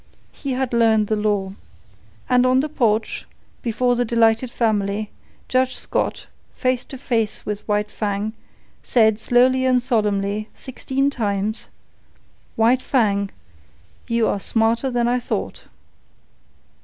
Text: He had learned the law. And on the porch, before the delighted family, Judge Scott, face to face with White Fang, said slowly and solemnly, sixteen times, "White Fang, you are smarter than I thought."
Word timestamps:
He 0.31 0.53
had 0.53 0.73
learned 0.73 1.09
the 1.09 1.15
law. 1.15 1.53
And 2.27 2.43
on 2.43 2.61
the 2.61 2.69
porch, 2.69 3.27
before 3.61 3.95
the 3.95 4.03
delighted 4.03 4.49
family, 4.49 5.11
Judge 5.47 5.75
Scott, 5.75 6.25
face 6.55 6.83
to 6.85 6.97
face 6.97 7.45
with 7.45 7.67
White 7.67 7.91
Fang, 7.91 8.33
said 8.81 9.19
slowly 9.19 9.63
and 9.63 9.79
solemnly, 9.79 10.49
sixteen 10.55 11.11
times, 11.11 11.67
"White 12.55 12.81
Fang, 12.81 13.29
you 14.07 14.27
are 14.27 14.39
smarter 14.39 14.89
than 14.89 15.07
I 15.07 15.19
thought." 15.19 15.65